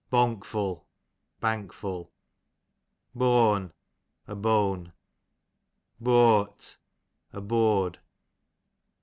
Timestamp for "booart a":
6.01-7.39